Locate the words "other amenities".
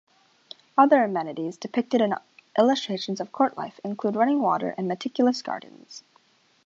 0.79-1.57